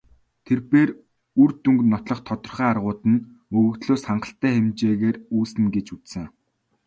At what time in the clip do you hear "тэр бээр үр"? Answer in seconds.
0.45-1.51